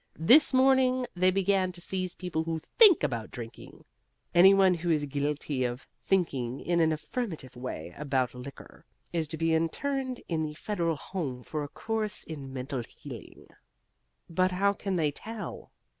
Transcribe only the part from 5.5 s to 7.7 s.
of thinking, in an affirmative